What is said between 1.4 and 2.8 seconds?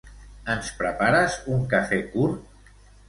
un cafè curt?